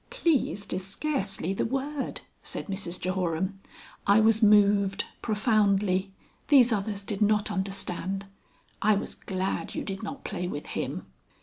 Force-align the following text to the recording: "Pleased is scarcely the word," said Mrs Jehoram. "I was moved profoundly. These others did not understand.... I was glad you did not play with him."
"Pleased 0.09 0.73
is 0.73 0.83
scarcely 0.83 1.53
the 1.53 1.63
word," 1.63 2.21
said 2.41 2.65
Mrs 2.65 2.99
Jehoram. 2.99 3.59
"I 4.07 4.19
was 4.19 4.41
moved 4.41 5.05
profoundly. 5.21 6.11
These 6.47 6.73
others 6.73 7.03
did 7.03 7.21
not 7.21 7.51
understand.... 7.51 8.25
I 8.81 8.95
was 8.95 9.13
glad 9.13 9.75
you 9.75 9.83
did 9.83 10.01
not 10.01 10.23
play 10.23 10.47
with 10.47 10.65
him." 10.73 11.05